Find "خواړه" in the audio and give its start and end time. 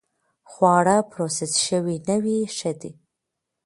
0.51-0.97